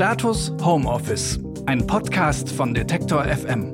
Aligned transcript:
Status 0.00 0.50
Homeoffice, 0.62 1.38
ein 1.66 1.86
Podcast 1.86 2.48
von 2.50 2.72
Detektor 2.72 3.22
FM. 3.22 3.70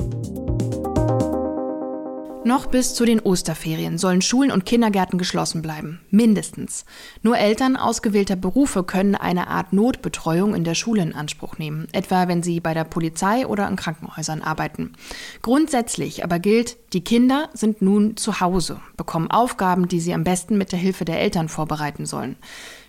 Noch 2.42 2.66
bis 2.66 2.96
zu 2.96 3.04
den 3.04 3.20
Osterferien 3.20 3.96
sollen 3.96 4.22
Schulen 4.22 4.50
und 4.50 4.66
Kindergärten 4.66 5.20
geschlossen 5.20 5.62
bleiben. 5.62 6.00
Mindestens. 6.10 6.84
Nur 7.22 7.38
Eltern 7.38 7.76
ausgewählter 7.76 8.34
Berufe 8.34 8.82
können 8.82 9.14
eine 9.14 9.46
Art 9.46 9.72
Notbetreuung 9.72 10.56
in 10.56 10.64
der 10.64 10.74
Schule 10.74 11.02
in 11.02 11.14
Anspruch 11.14 11.58
nehmen, 11.58 11.86
etwa 11.92 12.26
wenn 12.26 12.42
sie 12.42 12.58
bei 12.58 12.74
der 12.74 12.82
Polizei 12.82 13.46
oder 13.46 13.68
in 13.68 13.76
Krankenhäusern 13.76 14.42
arbeiten. 14.42 14.94
Grundsätzlich 15.42 16.24
aber 16.24 16.40
gilt, 16.40 16.76
die 16.92 17.04
Kinder 17.04 17.50
sind 17.52 17.82
nun 17.82 18.16
zu 18.16 18.40
Hause, 18.40 18.80
bekommen 18.96 19.30
Aufgaben, 19.30 19.86
die 19.86 20.00
sie 20.00 20.12
am 20.12 20.24
besten 20.24 20.58
mit 20.58 20.72
der 20.72 20.80
Hilfe 20.80 21.04
der 21.04 21.20
Eltern 21.20 21.48
vorbereiten 21.48 22.04
sollen. 22.04 22.34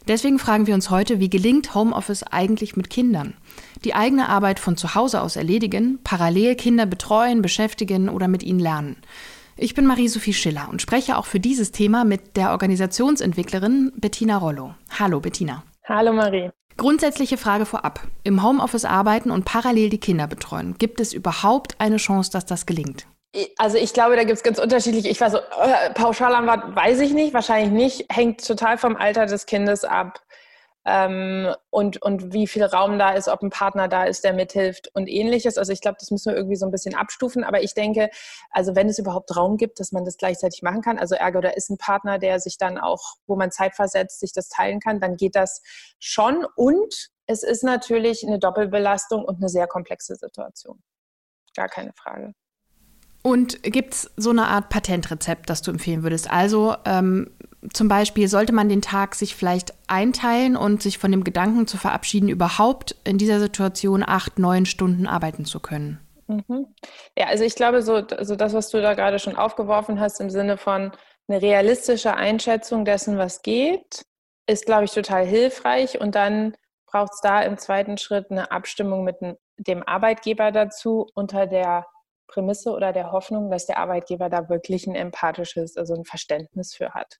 Deswegen 0.08 0.40
fragen 0.40 0.68
wir 0.68 0.74
uns 0.74 0.90
heute, 0.90 1.20
wie 1.20 1.30
gelingt 1.30 1.76
Homeoffice 1.76 2.24
eigentlich 2.24 2.78
mit 2.78 2.90
Kindern? 2.90 3.34
Die 3.84 3.94
eigene 3.94 4.30
Arbeit 4.30 4.58
von 4.60 4.78
zu 4.78 4.96
Hause 4.96 5.22
aus 5.22 5.36
erledigen, 5.36 6.00
parallel 6.04 6.56
Kinder 6.56 6.86
betreuen, 6.86 7.42
beschäftigen 7.42 8.08
oder 8.08 8.30
mit 8.30 8.42
ihnen 8.42 8.60
lernen. 8.60 8.96
Ich 9.58 9.74
bin 9.74 9.86
Marie-Sophie 9.86 10.34
Schiller 10.34 10.70
und 10.70 10.82
spreche 10.82 11.18
auch 11.18 11.26
für 11.26 11.42
dieses 11.42 11.74
Thema 11.74 12.06
mit 12.06 12.38
der 12.38 12.52
Organisationsentwicklerin 12.52 13.92
Bettina 13.98 14.38
Rollo. 14.38 14.76
Hallo 14.98 15.20
Bettina. 15.20 15.64
Hallo 15.84 16.14
Marie. 16.14 16.52
Grundsätzliche 16.78 17.38
Frage 17.38 17.66
vorab. 17.66 18.08
Im 18.24 18.44
Homeoffice 18.44 18.86
arbeiten 18.86 19.30
und 19.30 19.44
parallel 19.44 19.90
die 19.90 19.98
Kinder 19.98 20.28
betreuen. 20.28 20.76
Gibt 20.78 21.02
es 21.02 21.12
überhaupt 21.12 21.76
eine 21.80 21.98
Chance, 21.98 22.32
dass 22.32 22.46
das 22.46 22.66
gelingt? 22.66 23.08
Also 23.58 23.78
ich 23.78 23.94
glaube, 23.94 24.16
da 24.16 24.24
gibt 24.24 24.38
es 24.38 24.44
ganz 24.44 24.58
unterschiedliche, 24.58 25.10
ich 25.10 25.20
weiß 25.20 25.34
so, 25.34 25.38
äh, 25.38 25.94
Pauschalantwort 25.94 26.76
weiß 26.76 27.00
ich 27.02 27.14
nicht, 27.14 27.34
wahrscheinlich 27.34 27.72
nicht, 27.72 28.16
hängt 28.16 28.46
total 28.46 28.78
vom 28.78 28.96
Alter 28.96 29.26
des 29.26 29.46
Kindes 29.46 29.84
ab 29.84 30.22
ähm, 30.88 31.54
und, 31.70 32.02
und 32.02 32.32
wie 32.32 32.48
viel 32.48 32.64
Raum 32.64 32.98
da 32.98 33.12
ist, 33.12 33.28
ob 33.28 33.44
ein 33.44 33.50
Partner 33.50 33.90
da 33.90 34.06
ist, 34.06 34.24
der 34.24 34.32
mithilft 34.32 34.90
und 34.96 35.10
ähnliches. 35.10 35.58
Also 35.58 35.74
ich 35.74 35.82
glaube, 35.82 35.98
das 36.00 36.12
müssen 36.12 36.32
wir 36.32 36.38
irgendwie 36.38 36.56
so 36.56 36.66
ein 36.66 36.72
bisschen 36.72 36.96
abstufen. 36.96 37.44
Aber 37.44 37.62
ich 37.62 37.74
denke, 37.74 38.10
also 38.52 38.74
wenn 38.74 38.88
es 38.88 38.98
überhaupt 38.98 39.36
Raum 39.36 39.58
gibt, 39.58 39.82
dass 39.82 39.92
man 39.92 40.06
das 40.06 40.16
gleichzeitig 40.16 40.62
machen 40.64 40.82
kann, 40.82 40.98
also 40.98 41.16
ergo, 41.16 41.42
da 41.42 41.50
ist 41.50 41.70
ein 41.70 41.78
Partner, 41.78 42.20
der 42.20 42.40
sich 42.40 42.58
dann 42.58 42.78
auch, 42.78 43.16
wo 43.28 43.36
man 43.36 43.52
Zeit 43.52 43.76
versetzt, 43.76 44.22
sich 44.22 44.32
das 44.32 44.48
teilen 44.48 44.80
kann, 44.80 45.02
dann 45.02 45.18
geht 45.18 45.36
das 45.36 45.62
schon. 46.00 46.46
Und 46.56 47.10
es 47.26 47.44
ist 47.44 47.64
natürlich 47.64 48.26
eine 48.26 48.40
Doppelbelastung 48.40 49.26
und 49.26 49.38
eine 49.38 49.50
sehr 49.50 49.68
komplexe 49.68 50.16
Situation. 50.16 50.82
Gar 51.54 51.68
keine 51.68 51.92
Frage. 51.92 52.34
Und 53.28 53.62
gibt 53.62 53.94
es 53.94 54.10
so 54.16 54.30
eine 54.30 54.48
Art 54.48 54.70
Patentrezept, 54.70 55.50
das 55.50 55.62
du 55.62 55.72
empfehlen 55.72 56.02
würdest? 56.02 56.32
Also 56.32 56.78
ähm, 56.86 57.30
zum 57.74 57.90
Beispiel 57.90 58.30
sollte 58.30 58.54
man 58.54 58.70
den 58.70 58.82
Tag 58.82 59.16
sich 59.16 59.36
vielleicht 59.36 59.74
einteilen 59.88 60.56
und 60.56 60.82
sich 60.82 60.98
von 60.98 61.12
dem 61.12 61.26
Gedanken 61.26 61.68
zu 61.68 61.76
verabschieden, 61.76 62.30
überhaupt 62.30 62.96
in 63.04 63.18
dieser 63.18 63.42
Situation 63.42 64.02
acht, 64.02 64.40
neun 64.40 64.66
Stunden 64.66 65.08
arbeiten 65.08 65.44
zu 65.44 65.60
können. 65.60 66.00
Mhm. 66.28 66.68
Ja, 67.18 67.28
also 67.28 67.44
ich 67.44 67.56
glaube, 67.56 67.82
so 67.82 67.96
also 67.96 68.38
das, 68.38 68.54
was 68.54 68.70
du 68.70 68.82
da 68.82 68.94
gerade 68.94 69.20
schon 69.20 69.36
aufgeworfen 69.36 70.00
hast, 70.00 70.22
im 70.22 70.30
Sinne 70.30 70.58
von 70.58 70.94
eine 71.28 71.42
realistische 71.42 72.16
Einschätzung 72.16 72.86
dessen, 72.86 73.18
was 73.18 73.42
geht, 73.42 74.04
ist, 74.48 74.66
glaube 74.66 74.86
ich, 74.86 74.92
total 74.94 75.26
hilfreich. 75.26 76.00
Und 76.00 76.16
dann 76.16 76.56
braucht 76.86 77.12
es 77.14 77.20
da 77.20 77.42
im 77.42 77.58
zweiten 77.58 77.98
Schritt 77.98 78.32
eine 78.32 78.52
Abstimmung 78.52 79.04
mit 79.04 79.18
dem 79.58 79.84
Arbeitgeber 79.84 80.54
dazu 80.54 81.08
unter 81.14 81.46
der 81.46 81.88
Prämisse 82.28 82.72
oder 82.72 82.94
der 82.94 83.12
Hoffnung, 83.12 83.50
dass 83.50 83.66
der 83.66 83.78
Arbeitgeber 83.78 84.30
da 84.30 84.50
wirklich 84.50 84.88
ein 84.88 84.96
empathisches, 84.96 85.78
also 85.78 85.96
ein 85.96 86.06
Verständnis 86.06 86.76
für 86.76 86.94
hat. 86.94 87.18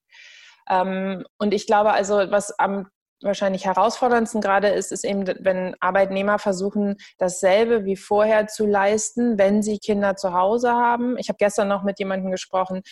Ähm, 0.68 1.24
und 1.38 1.54
ich 1.54 1.66
glaube 1.66 1.92
also, 1.92 2.16
was 2.30 2.58
am 2.58 2.88
wahrscheinlich 3.22 3.64
herausforderndsten 3.64 4.40
gerade 4.40 4.68
ist, 4.68 4.92
ist 4.92 5.04
eben, 5.04 5.26
wenn 5.40 5.74
Arbeitnehmer 5.80 6.38
versuchen, 6.38 6.96
dasselbe 7.18 7.84
wie 7.84 7.96
vorher 7.96 8.46
zu 8.46 8.66
leisten, 8.66 9.38
wenn 9.38 9.62
sie 9.62 9.78
Kinder 9.78 10.16
zu 10.16 10.32
Hause 10.32 10.72
haben. 10.72 11.16
Ich 11.18 11.28
habe 11.28 11.36
gestern 11.38 11.68
noch 11.68 11.82
mit 11.82 11.98
jemandem 11.98 12.30
gesprochen, 12.30 12.82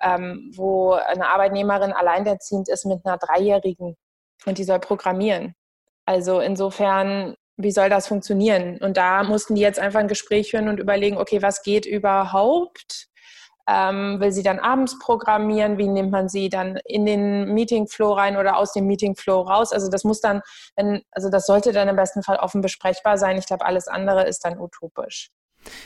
ähm, 0.00 0.50
wo 0.56 0.92
eine 0.92 1.28
Arbeitnehmerin 1.28 1.92
alleinerziehend 1.92 2.68
ist 2.68 2.84
mit 2.84 3.04
einer 3.04 3.18
Dreijährigen 3.18 3.96
und 4.44 4.58
die 4.58 4.64
soll 4.64 4.80
programmieren. 4.80 5.54
Also 6.04 6.40
insofern 6.40 7.36
wie 7.56 7.70
soll 7.70 7.88
das 7.88 8.06
funktionieren? 8.06 8.78
Und 8.78 8.96
da 8.96 9.22
mussten 9.22 9.54
die 9.54 9.62
jetzt 9.62 9.78
einfach 9.78 10.00
ein 10.00 10.08
Gespräch 10.08 10.50
führen 10.50 10.68
und 10.68 10.80
überlegen, 10.80 11.18
okay, 11.18 11.42
was 11.42 11.62
geht 11.62 11.86
überhaupt? 11.86 13.08
Ähm, 13.68 14.20
will 14.20 14.30
sie 14.30 14.44
dann 14.44 14.60
abends 14.60 14.98
programmieren? 14.98 15.76
Wie 15.76 15.88
nimmt 15.88 16.12
man 16.12 16.28
sie 16.28 16.48
dann 16.48 16.78
in 16.84 17.04
den 17.04 17.52
Meetingflow 17.52 18.12
rein 18.12 18.36
oder 18.36 18.58
aus 18.58 18.72
dem 18.72 18.86
Meetingflow 18.86 19.40
raus? 19.40 19.72
Also 19.72 19.90
das 19.90 20.04
muss 20.04 20.20
dann, 20.20 20.42
also 21.10 21.30
das 21.30 21.46
sollte 21.46 21.72
dann 21.72 21.88
im 21.88 21.96
besten 21.96 22.22
Fall 22.22 22.36
offen 22.36 22.60
besprechbar 22.60 23.18
sein. 23.18 23.38
Ich 23.38 23.46
glaube, 23.46 23.66
alles 23.66 23.88
andere 23.88 24.24
ist 24.26 24.44
dann 24.44 24.58
utopisch. 24.58 25.30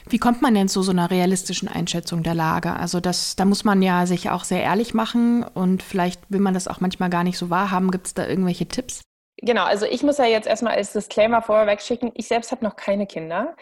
Wie 0.09 0.19
kommt 0.19 0.43
man 0.43 0.55
denn 0.55 0.69
zu 0.69 0.83
so 0.83 0.91
einer 0.91 1.11
realistischen 1.11 1.69
Einschätzung 1.69 2.23
der 2.23 2.35
Lage? 2.35 2.75
Also 2.75 3.01
das, 3.01 3.35
da 3.37 3.47
muss 3.47 3.65
man 3.65 3.81
ja 3.81 4.05
sich 4.05 4.29
auch 4.29 4.45
sehr 4.45 4.63
ehrlich 4.63 4.93
machen 4.93 5.43
und 5.43 5.83
vielleicht 5.83 6.21
will 6.29 6.41
man 6.41 6.53
das 6.53 6.69
auch 6.69 6.81
manchmal 6.81 7.09
gar 7.09 7.25
nicht 7.25 7.39
so 7.39 7.49
wahrhaben. 7.49 7.91
Gibt 7.91 8.09
es 8.09 8.15
da 8.15 8.27
irgendwelche 8.27 8.67
Tipps? 8.67 9.01
Genau, 9.43 9.65
also 9.65 9.87
ich 9.87 10.03
muss 10.03 10.19
ja 10.19 10.27
jetzt 10.27 10.47
erstmal 10.47 10.75
als 10.75 10.93
Disclaimer 10.93 11.41
vorweg 11.41 11.81
schicken, 11.81 12.13
ich 12.15 12.29
selbst 12.29 12.53
habe 12.53 12.63
noch 12.63 12.77
keine 12.77 13.07
Kinder. 13.07 13.57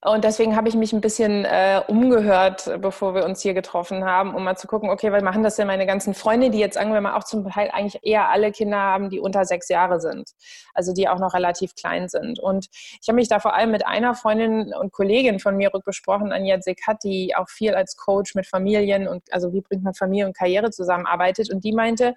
Und 0.00 0.22
deswegen 0.22 0.54
habe 0.54 0.68
ich 0.68 0.76
mich 0.76 0.92
ein 0.92 1.00
bisschen 1.00 1.44
äh, 1.44 1.82
umgehört, 1.88 2.70
bevor 2.80 3.16
wir 3.16 3.24
uns 3.24 3.42
hier 3.42 3.52
getroffen 3.52 4.04
haben, 4.04 4.32
um 4.32 4.44
mal 4.44 4.56
zu 4.56 4.68
gucken, 4.68 4.90
okay, 4.90 5.10
was 5.10 5.24
machen 5.24 5.42
das 5.42 5.56
denn 5.56 5.66
meine 5.66 5.86
ganzen 5.86 6.14
Freunde, 6.14 6.50
die 6.50 6.60
jetzt, 6.60 6.74
sagen 6.74 6.92
wir 6.92 7.00
mal, 7.00 7.16
auch 7.16 7.24
zum 7.24 7.50
Teil 7.50 7.70
eigentlich 7.72 7.98
eher 8.04 8.28
alle 8.30 8.52
Kinder 8.52 8.76
haben, 8.76 9.10
die 9.10 9.18
unter 9.18 9.44
sechs 9.44 9.68
Jahre 9.68 9.98
sind, 10.00 10.30
also 10.72 10.92
die 10.94 11.08
auch 11.08 11.18
noch 11.18 11.34
relativ 11.34 11.74
klein 11.74 12.08
sind. 12.08 12.38
Und 12.38 12.68
ich 12.72 13.08
habe 13.08 13.16
mich 13.16 13.28
da 13.28 13.40
vor 13.40 13.54
allem 13.54 13.72
mit 13.72 13.84
einer 13.84 14.14
Freundin 14.14 14.72
und 14.72 14.92
Kollegin 14.92 15.40
von 15.40 15.56
mir 15.56 15.74
rückbesprochen, 15.74 16.30
Anja 16.30 16.60
Sekat, 16.60 17.02
die 17.02 17.34
auch 17.34 17.48
viel 17.48 17.74
als 17.74 17.96
Coach 17.96 18.36
mit 18.36 18.46
Familien 18.46 19.08
und 19.08 19.32
also 19.32 19.52
wie 19.52 19.62
bringt 19.62 19.82
man 19.82 19.94
Familie 19.94 20.26
und 20.26 20.36
Karriere 20.36 20.70
zusammenarbeitet. 20.70 21.52
Und 21.52 21.64
die 21.64 21.72
meinte, 21.72 22.14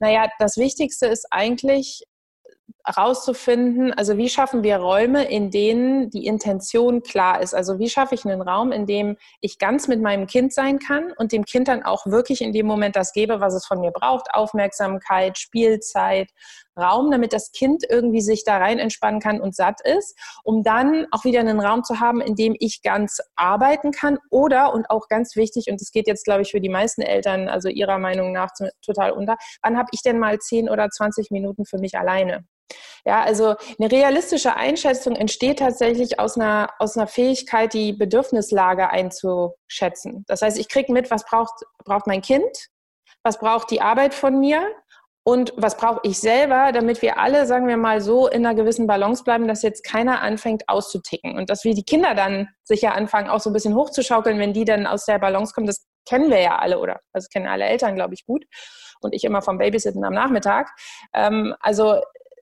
naja, 0.00 0.28
das 0.40 0.56
Wichtigste 0.56 1.06
ist 1.06 1.28
eigentlich, 1.30 2.02
herauszufinden, 2.88 3.92
also 3.92 4.16
wie 4.16 4.30
schaffen 4.30 4.62
wir 4.62 4.78
Räume, 4.78 5.24
in 5.24 5.50
denen 5.50 6.08
die 6.08 6.24
Intention 6.24 7.02
klar 7.02 7.42
ist. 7.42 7.54
Also 7.54 7.78
wie 7.78 7.90
schaffe 7.90 8.14
ich 8.14 8.24
einen 8.24 8.40
Raum, 8.40 8.72
in 8.72 8.86
dem 8.86 9.18
ich 9.42 9.58
ganz 9.58 9.88
mit 9.88 10.00
meinem 10.00 10.26
Kind 10.26 10.54
sein 10.54 10.78
kann 10.78 11.12
und 11.18 11.32
dem 11.32 11.44
Kind 11.44 11.68
dann 11.68 11.82
auch 11.82 12.06
wirklich 12.06 12.40
in 12.40 12.54
dem 12.54 12.66
Moment 12.66 12.96
das 12.96 13.12
gebe, 13.12 13.40
was 13.40 13.52
es 13.52 13.66
von 13.66 13.80
mir 13.80 13.90
braucht. 13.90 14.32
Aufmerksamkeit, 14.32 15.36
Spielzeit, 15.36 16.30
Raum, 16.78 17.10
damit 17.10 17.34
das 17.34 17.52
Kind 17.52 17.84
irgendwie 17.86 18.22
sich 18.22 18.42
da 18.44 18.56
rein 18.56 18.78
entspannen 18.78 19.20
kann 19.20 19.40
und 19.40 19.54
satt 19.54 19.80
ist, 19.82 20.18
um 20.42 20.62
dann 20.62 21.06
auch 21.10 21.24
wieder 21.24 21.40
einen 21.40 21.60
Raum 21.60 21.84
zu 21.84 22.00
haben, 22.00 22.22
in 22.22 22.36
dem 22.36 22.56
ich 22.58 22.82
ganz 22.82 23.18
arbeiten 23.36 23.90
kann 23.90 24.18
oder, 24.30 24.72
und 24.72 24.88
auch 24.88 25.08
ganz 25.08 25.36
wichtig, 25.36 25.66
und 25.70 25.80
das 25.80 25.90
geht 25.90 26.06
jetzt, 26.06 26.24
glaube 26.24 26.42
ich, 26.42 26.52
für 26.52 26.60
die 26.60 26.70
meisten 26.70 27.02
Eltern, 27.02 27.48
also 27.48 27.68
ihrer 27.68 27.98
Meinung 27.98 28.32
nach 28.32 28.50
total 28.80 29.10
unter, 29.10 29.36
wann 29.62 29.76
habe 29.76 29.88
ich 29.92 30.02
denn 30.02 30.18
mal 30.18 30.38
10 30.38 30.70
oder 30.70 30.88
20 30.88 31.30
Minuten 31.30 31.66
für 31.66 31.78
mich 31.78 31.98
alleine? 31.98 32.46
Ja, 33.04 33.22
also 33.22 33.54
eine 33.78 33.90
realistische 33.90 34.56
Einschätzung 34.56 35.16
entsteht 35.16 35.60
tatsächlich 35.60 36.20
aus 36.20 36.36
einer, 36.36 36.70
aus 36.78 36.96
einer 36.96 37.06
Fähigkeit, 37.06 37.72
die 37.72 37.92
Bedürfnislage 37.92 38.90
einzuschätzen. 38.90 40.24
Das 40.26 40.42
heißt, 40.42 40.58
ich 40.58 40.68
kriege 40.68 40.92
mit, 40.92 41.10
was 41.10 41.24
braucht, 41.24 41.54
braucht 41.84 42.06
mein 42.06 42.20
Kind, 42.22 42.68
was 43.22 43.38
braucht 43.38 43.70
die 43.70 43.80
Arbeit 43.80 44.14
von 44.14 44.38
mir 44.38 44.62
und 45.28 45.52
was 45.56 45.76
brauche 45.76 46.00
ich 46.04 46.18
selber, 46.18 46.72
damit 46.72 47.02
wir 47.02 47.18
alle, 47.18 47.46
sagen 47.46 47.68
wir 47.68 47.76
mal, 47.76 48.00
so 48.00 48.28
in 48.28 48.46
einer 48.46 48.54
gewissen 48.54 48.86
Balance 48.86 49.24
bleiben, 49.24 49.46
dass 49.46 49.60
jetzt 49.60 49.84
keiner 49.84 50.22
anfängt 50.22 50.66
auszuticken. 50.68 51.36
Und 51.36 51.50
dass 51.50 51.64
wir 51.64 51.74
die 51.74 51.82
Kinder 51.82 52.14
dann 52.14 52.48
sicher 52.62 52.94
anfangen, 52.94 53.28
auch 53.28 53.40
so 53.40 53.50
ein 53.50 53.52
bisschen 53.52 53.74
hochzuschaukeln, 53.74 54.38
wenn 54.38 54.54
die 54.54 54.64
dann 54.64 54.86
aus 54.86 55.04
der 55.04 55.18
Balance 55.18 55.52
kommen, 55.52 55.66
das 55.66 55.86
kennen 56.08 56.30
wir 56.30 56.40
ja 56.40 56.56
alle 56.56 56.78
oder 56.78 57.00
das 57.12 57.28
kennen 57.28 57.46
alle 57.46 57.66
Eltern, 57.66 57.94
glaube 57.94 58.14
ich, 58.14 58.24
gut. 58.24 58.46
Und 59.02 59.14
ich 59.14 59.22
immer 59.24 59.42
vom 59.42 59.58
Babysitten 59.58 60.02
am 60.02 60.14
Nachmittag. 60.14 60.70
Ähm, 61.12 61.54
also 61.60 62.00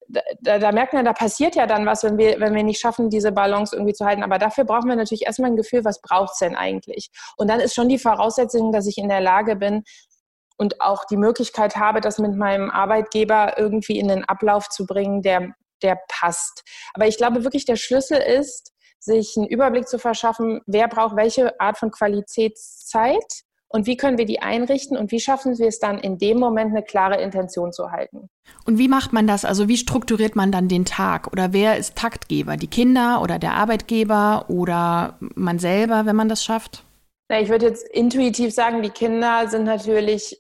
da, 0.09 0.59
da, 0.59 0.72
merkt 0.72 0.93
man, 0.93 1.05
da 1.05 1.12
passiert 1.12 1.57
ja 1.57 1.66
dann 1.66 1.86
was, 1.86 2.04
wenn 2.04 2.19
wir, 2.19 2.41
wenn 2.41 2.54
wir 2.54 2.63
nicht 2.63 2.80
schaffen, 2.80 3.10
diese 3.10 3.33
Balance 3.33 3.75
irgendwie 3.75 3.95
zu 3.95 4.04
halten. 4.04 4.22
Aber 4.22 4.39
dafür 4.39 4.65
brauchen 4.65 4.89
wir 4.89 4.97
natürlich 4.97 5.27
erstmal 5.27 5.51
ein 5.51 5.57
Gefühl, 5.57 5.84
was 5.84 6.01
braucht 6.01 6.33
es 6.33 6.39
denn 6.39 6.57
eigentlich? 6.57 7.10
Und 7.36 7.48
dann 7.48 7.60
ist 7.60 7.75
schon 7.75 7.89
die 7.89 7.98
Voraussetzung, 7.98 8.72
dass 8.72 8.86
ich 8.86 8.98
in 8.98 9.09
der 9.09 9.21
Lage 9.21 9.57
bin 9.57 9.83
und 10.57 10.80
auch 10.80 11.04
die 11.04 11.16
Möglichkeit 11.16 11.77
habe, 11.77 12.01
das 12.01 12.19
mit 12.19 12.34
meinem 12.34 12.71
Arbeitgeber 12.71 13.59
irgendwie 13.59 13.98
in 13.98 14.09
den 14.09 14.25
Ablauf 14.25 14.69
zu 14.69 14.86
bringen, 14.86 15.22
der, 15.22 15.54
der 15.83 15.98
passt. 16.09 16.63
Aber 16.95 17.07
ich 17.07 17.16
glaube 17.16 17.45
wirklich, 17.45 17.65
der 17.65 17.77
Schlüssel 17.77 18.19
ist, 18.19 18.72
sich 18.98 19.34
einen 19.36 19.47
Überblick 19.47 19.86
zu 19.86 19.98
verschaffen, 19.98 20.60
wer 20.66 20.89
braucht 20.89 21.16
welche 21.16 21.60
Art 21.60 21.78
von 21.78 21.91
Qualitätszeit 21.91 23.46
und 23.68 23.86
wie 23.86 23.97
können 23.97 24.18
wir 24.18 24.27
die 24.27 24.41
einrichten 24.41 24.97
und 24.97 25.10
wie 25.10 25.21
schaffen 25.21 25.59
wir 25.59 25.68
es 25.68 25.78
dann 25.78 25.98
in 25.98 26.18
dem 26.18 26.39
Moment 26.39 26.71
eine 26.71 26.83
klare 26.83 27.21
Intention 27.21 27.72
zu 27.72 27.91
halten. 27.91 28.28
Und 28.65 28.78
wie 28.78 28.89
macht 28.89 29.13
man 29.13 29.27
das? 29.27 29.45
Also 29.45 29.68
wie 29.68 29.77
strukturiert 29.77 30.36
man 30.36 30.53
dann 30.53 30.68
den 30.68 30.84
Tag? 30.84 31.33
Oder 31.33 31.53
wer 31.53 31.77
ist 31.77 31.97
Taktgeber? 31.97 32.57
Die 32.57 32.68
Kinder 32.68 33.21
oder 33.22 33.39
der 33.39 33.54
Arbeitgeber 33.54 34.47
oder 34.48 35.18
man 35.34 35.59
selber, 35.59 36.07
wenn 36.07 36.16
man 36.16 36.28
das 36.28 36.45
schafft? 36.45 36.84
Na, 37.28 37.41
ich 37.41 37.48
würde 37.48 37.66
jetzt 37.66 37.86
intuitiv 37.89 38.54
sagen, 38.54 38.83
die 38.83 38.91
Kinder 38.91 39.48
sind 39.48 39.65
natürlich 39.65 40.39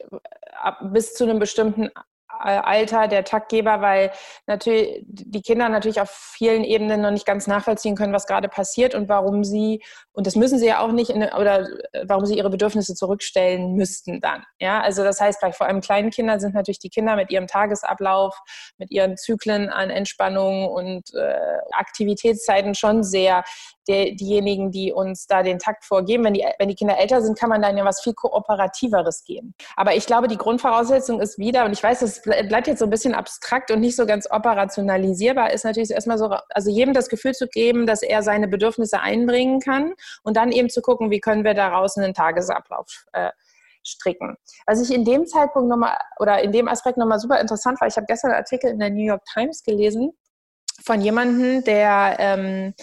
bis 0.92 1.14
zu 1.14 1.24
einem 1.24 1.38
bestimmten 1.38 1.90
Alter 2.38 3.08
der 3.08 3.24
Taktgeber, 3.24 3.80
weil 3.80 4.12
natürlich 4.46 5.02
die 5.06 5.42
Kinder 5.42 5.68
natürlich 5.68 6.00
auf 6.00 6.10
vielen 6.10 6.64
Ebenen 6.64 7.00
noch 7.00 7.10
nicht 7.10 7.26
ganz 7.26 7.46
nachvollziehen 7.46 7.96
können, 7.96 8.12
was 8.12 8.26
gerade 8.26 8.48
passiert 8.48 8.94
und 8.94 9.08
warum 9.08 9.44
sie, 9.44 9.82
und 10.12 10.26
das 10.26 10.36
müssen 10.36 10.58
sie 10.58 10.66
ja 10.66 10.80
auch 10.80 10.92
nicht, 10.92 11.10
in, 11.10 11.22
oder 11.22 11.68
äh, 11.92 12.04
warum 12.06 12.26
sie 12.26 12.36
ihre 12.36 12.50
Bedürfnisse 12.50 12.94
zurückstellen 12.94 13.74
müssten 13.74 14.20
dann. 14.20 14.44
Ja, 14.60 14.80
also 14.80 15.04
das 15.04 15.20
heißt, 15.20 15.40
bei 15.40 15.52
vor 15.52 15.66
allem 15.66 15.80
kleinen 15.80 16.10
Kindern 16.10 16.40
sind 16.40 16.54
natürlich 16.54 16.78
die 16.78 16.90
Kinder 16.90 17.16
mit 17.16 17.30
ihrem 17.30 17.46
Tagesablauf, 17.46 18.38
mit 18.78 18.90
ihren 18.90 19.16
Zyklen 19.16 19.68
an 19.70 19.90
Entspannung 19.90 20.68
und 20.68 21.14
äh, 21.14 21.58
Aktivitätszeiten 21.72 22.74
schon 22.74 23.02
sehr 23.02 23.44
der, 23.88 24.12
diejenigen, 24.12 24.70
die 24.70 24.92
uns 24.92 25.26
da 25.26 25.42
den 25.42 25.58
Takt 25.58 25.84
vorgeben. 25.84 26.24
Wenn 26.24 26.34
die, 26.34 26.44
wenn 26.58 26.68
die 26.68 26.74
Kinder 26.74 26.98
älter 26.98 27.22
sind, 27.22 27.38
kann 27.38 27.48
man 27.48 27.62
dann 27.62 27.76
ja 27.76 27.84
was 27.84 28.02
viel 28.02 28.14
kooperativeres 28.14 29.24
gehen. 29.24 29.54
Aber 29.76 29.94
ich 29.94 30.06
glaube, 30.06 30.28
die 30.28 30.36
Grundvoraussetzung 30.36 31.20
ist 31.20 31.38
wieder, 31.38 31.64
und 31.64 31.72
ich 31.72 31.82
weiß, 31.82 32.00
das 32.00 32.25
bleibt 32.26 32.66
jetzt 32.66 32.80
so 32.80 32.84
ein 32.84 32.90
bisschen 32.90 33.14
abstrakt 33.14 33.70
und 33.70 33.80
nicht 33.80 33.96
so 33.96 34.06
ganz 34.06 34.30
operationalisierbar, 34.30 35.52
ist 35.52 35.64
natürlich 35.64 35.90
erstmal 35.90 36.18
so, 36.18 36.34
also 36.50 36.70
jedem 36.70 36.92
das 36.92 37.08
Gefühl 37.08 37.32
zu 37.32 37.46
geben, 37.48 37.86
dass 37.86 38.02
er 38.02 38.22
seine 38.22 38.48
Bedürfnisse 38.48 39.00
einbringen 39.00 39.60
kann 39.60 39.94
und 40.22 40.36
dann 40.36 40.52
eben 40.52 40.68
zu 40.68 40.82
gucken, 40.82 41.10
wie 41.10 41.20
können 41.20 41.44
wir 41.44 41.54
daraus 41.54 41.96
einen 41.96 42.14
Tagesablauf 42.14 43.06
äh, 43.12 43.30
stricken. 43.84 44.36
Was 44.66 44.82
ich 44.82 44.94
in 44.94 45.04
dem 45.04 45.26
Zeitpunkt 45.26 45.68
nochmal 45.68 45.96
oder 46.18 46.42
in 46.42 46.52
dem 46.52 46.68
Aspekt 46.68 46.98
nochmal 46.98 47.20
super 47.20 47.40
interessant 47.40 47.80
war, 47.80 47.88
ich 47.88 47.96
habe 47.96 48.06
gestern 48.06 48.32
einen 48.32 48.38
Artikel 48.40 48.70
in 48.70 48.78
der 48.78 48.90
New 48.90 49.04
York 49.04 49.24
Times 49.32 49.62
gelesen, 49.62 50.12
von 50.84 51.00
jemandem, 51.00 51.64
der 51.64 52.16
ähm, 52.18 52.74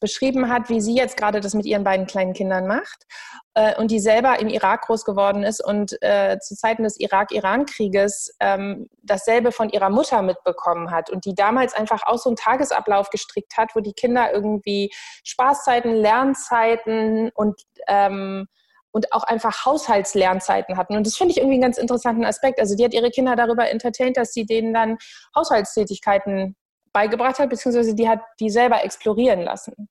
beschrieben 0.00 0.48
hat, 0.48 0.68
wie 0.68 0.80
sie 0.80 0.94
jetzt 0.94 1.16
gerade 1.16 1.40
das 1.40 1.54
mit 1.54 1.66
ihren 1.66 1.84
beiden 1.84 2.06
kleinen 2.06 2.32
Kindern 2.32 2.66
macht 2.66 3.06
äh, 3.54 3.74
und 3.76 3.90
die 3.90 4.00
selber 4.00 4.38
im 4.40 4.48
Irak 4.48 4.82
groß 4.82 5.04
geworden 5.04 5.42
ist 5.42 5.64
und 5.64 6.00
äh, 6.02 6.38
zu 6.40 6.54
Zeiten 6.54 6.82
des 6.82 6.98
Irak-Iran-Krieges 6.98 8.36
ähm, 8.40 8.88
dasselbe 9.02 9.52
von 9.52 9.70
ihrer 9.70 9.90
Mutter 9.90 10.22
mitbekommen 10.22 10.90
hat 10.90 11.10
und 11.10 11.24
die 11.24 11.34
damals 11.34 11.74
einfach 11.74 12.02
auch 12.06 12.18
so 12.18 12.30
einen 12.30 12.36
Tagesablauf 12.36 13.10
gestrickt 13.10 13.56
hat, 13.56 13.74
wo 13.74 13.80
die 13.80 13.94
Kinder 13.94 14.32
irgendwie 14.32 14.90
Spaßzeiten, 15.24 15.94
Lernzeiten 15.94 17.30
und 17.34 17.60
ähm, 17.88 18.46
und 18.92 19.12
auch 19.12 19.24
einfach 19.24 19.66
Haushaltslernzeiten 19.66 20.78
hatten. 20.78 20.96
Und 20.96 21.06
das 21.06 21.18
finde 21.18 21.32
ich 21.32 21.36
irgendwie 21.36 21.56
einen 21.56 21.62
ganz 21.62 21.76
interessanten 21.76 22.24
Aspekt. 22.24 22.58
Also 22.58 22.74
die 22.74 22.82
hat 22.82 22.94
ihre 22.94 23.10
Kinder 23.10 23.36
darüber 23.36 23.68
entertaint, 23.68 24.16
dass 24.16 24.32
sie 24.32 24.46
denen 24.46 24.72
dann 24.72 24.96
Haushaltstätigkeiten 25.36 26.56
beigebracht 26.96 27.38
hat, 27.38 27.50
beziehungsweise 27.50 27.94
die 27.94 28.08
hat 28.08 28.20
die 28.40 28.48
selber 28.48 28.82
explorieren 28.82 29.42
lassen. 29.42 29.90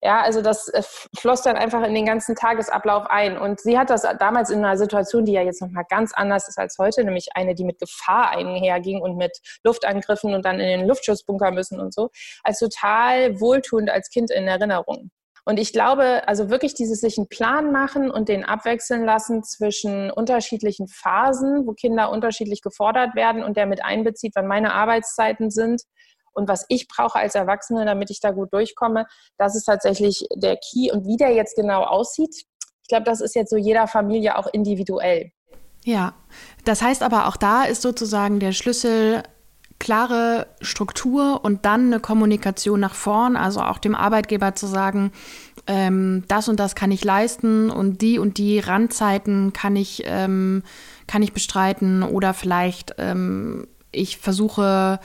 Ja, 0.00 0.20
also 0.20 0.40
das 0.40 0.68
äh, 0.68 0.82
floss 1.18 1.42
dann 1.42 1.56
einfach 1.56 1.82
in 1.82 1.94
den 1.94 2.06
ganzen 2.06 2.36
Tagesablauf 2.36 3.06
ein. 3.08 3.36
Und 3.36 3.58
sie 3.58 3.76
hat 3.76 3.90
das 3.90 4.02
damals 4.20 4.50
in 4.50 4.58
einer 4.58 4.76
Situation, 4.76 5.24
die 5.24 5.32
ja 5.32 5.42
jetzt 5.42 5.62
nochmal 5.62 5.84
ganz 5.88 6.12
anders 6.14 6.46
ist 6.46 6.58
als 6.58 6.76
heute, 6.78 7.02
nämlich 7.02 7.28
eine, 7.34 7.56
die 7.56 7.64
mit 7.64 7.80
Gefahr 7.80 8.30
einherging 8.30 9.00
und 9.00 9.16
mit 9.16 9.36
Luftangriffen 9.64 10.32
und 10.32 10.44
dann 10.44 10.60
in 10.60 10.68
den 10.68 10.86
Luftschutzbunker 10.86 11.50
müssen 11.50 11.80
und 11.80 11.92
so, 11.92 12.10
als 12.44 12.60
total 12.60 13.40
wohltuend 13.40 13.90
als 13.90 14.10
Kind 14.10 14.30
in 14.30 14.46
Erinnerung. 14.46 15.10
Und 15.46 15.58
ich 15.58 15.72
glaube, 15.72 16.26
also 16.28 16.50
wirklich 16.50 16.74
dieses 16.74 17.00
sich 17.00 17.18
einen 17.18 17.28
Plan 17.28 17.72
machen 17.72 18.10
und 18.10 18.28
den 18.28 18.44
abwechseln 18.44 19.04
lassen 19.04 19.42
zwischen 19.42 20.10
unterschiedlichen 20.10 20.86
Phasen, 20.86 21.66
wo 21.66 21.72
Kinder 21.72 22.10
unterschiedlich 22.10 22.62
gefordert 22.62 23.14
werden 23.14 23.42
und 23.42 23.56
der 23.56 23.66
mit 23.66 23.84
einbezieht, 23.84 24.32
wann 24.36 24.46
meine 24.46 24.72
Arbeitszeiten 24.72 25.50
sind 25.50 25.82
und 26.34 26.48
was 26.48 26.64
ich 26.68 26.88
brauche 26.88 27.18
als 27.18 27.34
Erwachsene, 27.34 27.84
damit 27.84 28.10
ich 28.10 28.20
da 28.20 28.30
gut 28.30 28.52
durchkomme, 28.52 29.06
das 29.38 29.54
ist 29.54 29.64
tatsächlich 29.64 30.26
der 30.34 30.56
Key. 30.56 30.90
Und 30.92 31.06
wie 31.06 31.16
der 31.16 31.32
jetzt 31.32 31.56
genau 31.56 31.84
aussieht, 31.84 32.34
ich 32.82 32.88
glaube, 32.88 33.04
das 33.04 33.20
ist 33.20 33.34
jetzt 33.34 33.50
so 33.50 33.56
jeder 33.56 33.86
Familie 33.86 34.36
auch 34.36 34.46
individuell. 34.46 35.30
Ja, 35.84 36.14
das 36.64 36.82
heißt 36.82 37.02
aber 37.02 37.28
auch 37.28 37.36
da 37.36 37.64
ist 37.64 37.82
sozusagen 37.82 38.40
der 38.40 38.52
Schlüssel 38.52 39.22
klare 39.78 40.46
Struktur 40.60 41.44
und 41.44 41.64
dann 41.66 41.86
eine 41.86 42.00
Kommunikation 42.00 42.80
nach 42.80 42.94
vorn, 42.94 43.36
also 43.36 43.60
auch 43.60 43.78
dem 43.78 43.94
Arbeitgeber 43.94 44.54
zu 44.54 44.66
sagen, 44.66 45.12
ähm, 45.66 46.24
das 46.28 46.48
und 46.48 46.60
das 46.60 46.74
kann 46.74 46.90
ich 46.90 47.04
leisten 47.04 47.70
und 47.70 48.00
die 48.00 48.18
und 48.18 48.38
die 48.38 48.58
Randzeiten 48.60 49.52
kann 49.52 49.76
ich, 49.76 50.02
ähm, 50.06 50.62
kann 51.06 51.22
ich 51.22 51.32
bestreiten 51.32 52.02
oder 52.02 52.34
vielleicht 52.34 52.94
ähm, 52.98 53.66
ich 53.90 54.18
versuche 54.18 55.00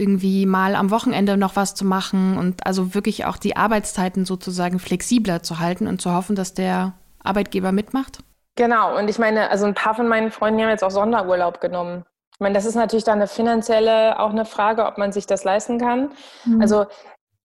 irgendwie 0.00 0.46
mal 0.46 0.74
am 0.74 0.90
Wochenende 0.90 1.36
noch 1.36 1.54
was 1.56 1.74
zu 1.74 1.84
machen 1.84 2.38
und 2.38 2.66
also 2.66 2.94
wirklich 2.94 3.26
auch 3.26 3.36
die 3.36 3.56
Arbeitszeiten 3.56 4.24
sozusagen 4.24 4.78
flexibler 4.78 5.42
zu 5.42 5.58
halten 5.60 5.86
und 5.86 6.00
zu 6.00 6.12
hoffen, 6.12 6.34
dass 6.34 6.54
der 6.54 6.94
Arbeitgeber 7.22 7.70
mitmacht? 7.70 8.18
Genau, 8.56 8.98
und 8.98 9.08
ich 9.08 9.18
meine, 9.18 9.50
also 9.50 9.66
ein 9.66 9.74
paar 9.74 9.94
von 9.94 10.08
meinen 10.08 10.30
Freunden 10.30 10.60
haben 10.60 10.70
jetzt 10.70 10.84
auch 10.84 10.90
Sonderurlaub 10.90 11.60
genommen. 11.60 12.04
Ich 12.32 12.40
meine, 12.40 12.54
das 12.54 12.64
ist 12.64 12.74
natürlich 12.74 13.04
dann 13.04 13.18
eine 13.18 13.26
finanzielle 13.26 14.18
auch 14.18 14.30
eine 14.30 14.44
Frage, 14.44 14.86
ob 14.86 14.98
man 14.98 15.12
sich 15.12 15.26
das 15.26 15.44
leisten 15.44 15.78
kann. 15.78 16.12
Mhm. 16.44 16.60
Also 16.60 16.86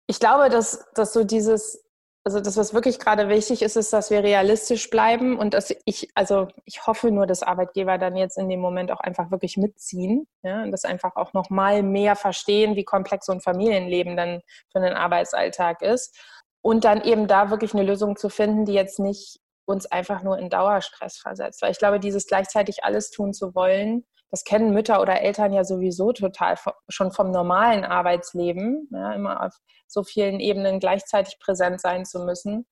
ich 0.06 0.20
glaube, 0.20 0.50
dass, 0.50 0.86
dass 0.94 1.12
so 1.12 1.24
dieses 1.24 1.82
also 2.24 2.40
das, 2.40 2.56
was 2.56 2.72
wirklich 2.72 3.00
gerade 3.00 3.28
wichtig 3.28 3.62
ist, 3.62 3.76
ist, 3.76 3.92
dass 3.92 4.10
wir 4.10 4.22
realistisch 4.22 4.90
bleiben 4.90 5.38
und 5.38 5.54
dass 5.54 5.74
ich, 5.84 6.10
also 6.14 6.48
ich 6.64 6.86
hoffe 6.86 7.10
nur, 7.10 7.26
dass 7.26 7.42
Arbeitgeber 7.42 7.98
dann 7.98 8.16
jetzt 8.16 8.38
in 8.38 8.48
dem 8.48 8.60
Moment 8.60 8.92
auch 8.92 9.00
einfach 9.00 9.30
wirklich 9.32 9.56
mitziehen 9.56 10.28
ja, 10.44 10.62
und 10.62 10.70
das 10.70 10.84
einfach 10.84 11.16
auch 11.16 11.32
noch 11.32 11.50
mal 11.50 11.82
mehr 11.82 12.14
verstehen, 12.14 12.76
wie 12.76 12.84
komplex 12.84 13.26
so 13.26 13.32
ein 13.32 13.40
Familienleben 13.40 14.16
dann 14.16 14.40
für 14.70 14.78
einen 14.78 14.94
Arbeitsalltag 14.94 15.82
ist 15.82 16.16
und 16.62 16.84
dann 16.84 17.02
eben 17.02 17.26
da 17.26 17.50
wirklich 17.50 17.74
eine 17.74 17.82
Lösung 17.82 18.16
zu 18.16 18.28
finden, 18.28 18.66
die 18.66 18.74
jetzt 18.74 19.00
nicht 19.00 19.40
uns 19.64 19.86
einfach 19.86 20.22
nur 20.22 20.38
in 20.38 20.48
Dauerstress 20.48 21.18
versetzt. 21.18 21.60
Weil 21.62 21.72
ich 21.72 21.78
glaube, 21.78 21.98
dieses 21.98 22.26
gleichzeitig 22.26 22.84
alles 22.84 23.10
tun 23.10 23.32
zu 23.32 23.54
wollen, 23.54 24.04
das 24.32 24.44
kennen 24.44 24.72
Mütter 24.72 25.02
oder 25.02 25.20
Eltern 25.20 25.52
ja 25.52 25.62
sowieso 25.62 26.12
total 26.12 26.56
schon 26.88 27.12
vom 27.12 27.30
normalen 27.30 27.84
Arbeitsleben, 27.84 28.88
ja, 28.90 29.12
immer 29.12 29.44
auf 29.44 29.54
so 29.86 30.02
vielen 30.02 30.40
Ebenen 30.40 30.80
gleichzeitig 30.80 31.38
präsent 31.38 31.82
sein 31.82 32.06
zu 32.06 32.24
müssen. 32.24 32.66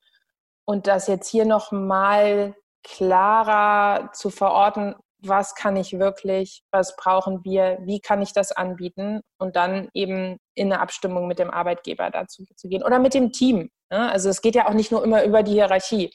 Und 0.65 0.87
das 0.87 1.07
jetzt 1.07 1.29
hier 1.29 1.45
nochmal 1.45 2.57
klarer 2.83 4.11
zu 4.13 4.31
verorten, 4.31 4.95
was 5.19 5.55
kann 5.55 5.77
ich 5.77 5.99
wirklich, 5.99 6.63
was 6.71 6.97
brauchen 6.97 7.45
wir, 7.45 7.79
wie 7.83 8.01
kann 8.01 8.23
ich 8.23 8.33
das 8.33 8.53
anbieten 8.53 9.21
und 9.39 9.55
dann 9.55 9.91
eben 9.93 10.39
in 10.55 10.73
eine 10.73 10.81
Abstimmung 10.81 11.27
mit 11.27 11.39
dem 11.39 11.51
Arbeitgeber 11.51 12.09
dazu 12.11 12.45
zu 12.57 12.69
gehen 12.69 12.83
oder 12.83 12.99
mit 12.99 13.13
dem 13.13 13.33
Team. 13.33 13.69
Ne? 13.91 14.11
Also 14.11 14.31
es 14.31 14.41
geht 14.41 14.55
ja 14.55 14.67
auch 14.67 14.73
nicht 14.73 14.93
nur 14.93 15.05
immer 15.05 15.25
über 15.25 15.43
die 15.43 15.53
Hierarchie. 15.53 16.11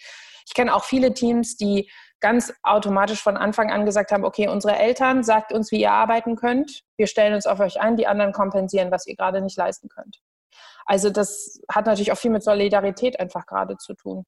Ich 0.48 0.54
kenne 0.56 0.74
auch 0.74 0.86
viele 0.86 1.14
Teams, 1.14 1.56
die 1.56 1.92
ganz 2.20 2.54
automatisch 2.64 3.22
von 3.22 3.38
Anfang 3.38 3.72
an 3.72 3.86
gesagt 3.86 4.12
haben, 4.12 4.24
okay, 4.24 4.48
unsere 4.48 4.78
Eltern 4.78 5.24
sagt 5.24 5.54
uns, 5.54 5.72
wie 5.72 5.82
ihr 5.82 5.92
arbeiten 5.92 6.36
könnt. 6.36 6.82
Wir 6.98 7.08
stellen 7.08 7.34
uns 7.34 7.46
auf 7.46 7.60
euch 7.60 7.80
ein, 7.80 7.98
die 7.98 8.08
anderen 8.08 8.32
kompensieren, 8.32 8.92
was 8.92 9.06
ihr 9.08 9.16
gerade 9.16 9.42
nicht 9.42 9.58
leisten 9.58 9.90
könnt. 9.90 10.22
Also 10.86 11.10
das 11.10 11.60
hat 11.70 11.86
natürlich 11.86 12.12
auch 12.12 12.18
viel 12.18 12.32
mit 12.32 12.44
Solidarität 12.44 13.20
einfach 13.20 13.46
gerade 13.46 13.78
zu 13.78 13.94
tun. 13.94 14.26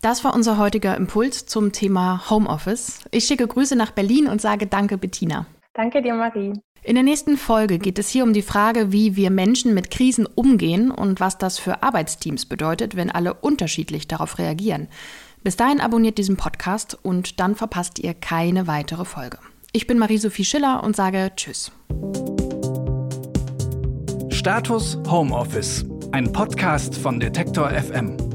Das 0.00 0.24
war 0.24 0.34
unser 0.34 0.58
heutiger 0.58 0.96
Impuls 0.96 1.46
zum 1.46 1.72
Thema 1.72 2.28
Homeoffice. 2.28 3.00
Ich 3.10 3.24
schicke 3.24 3.46
Grüße 3.46 3.76
nach 3.76 3.92
Berlin 3.92 4.28
und 4.28 4.40
sage 4.40 4.66
Danke, 4.66 4.98
Bettina. 4.98 5.46
Danke 5.74 6.02
dir, 6.02 6.14
Marie. 6.14 6.54
In 6.84 6.96
der 6.96 7.04
nächsten 7.04 7.36
Folge 7.36 7.78
geht 7.78 8.00
es 8.00 8.08
hier 8.08 8.24
um 8.24 8.32
die 8.32 8.42
Frage, 8.42 8.90
wie 8.90 9.14
wir 9.14 9.30
Menschen 9.30 9.72
mit 9.72 9.92
Krisen 9.92 10.26
umgehen 10.26 10.90
und 10.90 11.20
was 11.20 11.38
das 11.38 11.60
für 11.60 11.84
Arbeitsteams 11.84 12.46
bedeutet, 12.46 12.96
wenn 12.96 13.12
alle 13.12 13.34
unterschiedlich 13.34 14.08
darauf 14.08 14.38
reagieren. 14.38 14.88
Bis 15.42 15.56
dahin 15.56 15.80
abonniert 15.80 16.18
diesen 16.18 16.36
Podcast 16.36 16.96
und 17.02 17.40
dann 17.40 17.56
verpasst 17.56 17.98
ihr 17.98 18.14
keine 18.14 18.66
weitere 18.66 19.04
Folge. 19.04 19.38
Ich 19.72 19.86
bin 19.86 19.98
Marie-Sophie 19.98 20.44
Schiller 20.44 20.84
und 20.84 20.94
sage 20.94 21.32
Tschüss. 21.34 21.72
Status 24.30 24.98
Homeoffice, 25.08 25.84
ein 26.12 26.32
Podcast 26.32 26.96
von 26.96 27.18
Detektor 27.18 27.70
FM. 27.70 28.31